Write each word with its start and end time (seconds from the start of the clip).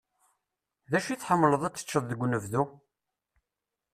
D 0.91 0.93
acu 0.97 1.09
i 1.11 1.15
tḥemmleḍ 1.17 1.61
ad 1.63 1.73
t-teččeḍ 1.73 2.03
deg 2.07 2.21
unebdu? 2.25 2.63